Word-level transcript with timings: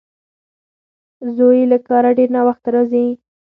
زوی 1.35 1.57
یې 1.61 1.65
له 1.71 1.77
کاره 1.87 2.09
ډېر 2.17 2.29
ناوخته 2.35 2.69
راځي. 2.75 3.05